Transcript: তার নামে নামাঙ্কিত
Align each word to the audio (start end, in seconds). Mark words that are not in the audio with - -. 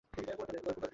তার 0.13 0.23
নামে 0.29 0.45
নামাঙ্কিত 0.47 0.79